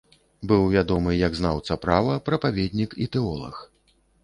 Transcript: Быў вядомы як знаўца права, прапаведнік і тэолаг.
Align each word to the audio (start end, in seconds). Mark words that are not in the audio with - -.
Быў 0.51 0.63
вядомы 0.75 1.11
як 1.17 1.37
знаўца 1.41 1.77
права, 1.85 2.17
прапаведнік 2.31 2.99
і 3.07 3.11
тэолаг. 3.19 3.63